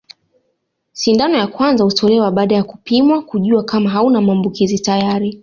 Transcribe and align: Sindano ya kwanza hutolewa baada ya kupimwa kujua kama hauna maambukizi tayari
Sindano 0.91 1.37
ya 1.37 1.47
kwanza 1.47 1.83
hutolewa 1.83 2.31
baada 2.31 2.55
ya 2.55 2.63
kupimwa 2.63 3.21
kujua 3.21 3.63
kama 3.63 3.89
hauna 3.89 4.21
maambukizi 4.21 4.79
tayari 4.79 5.39